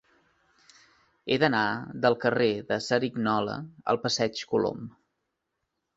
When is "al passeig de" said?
3.95-4.53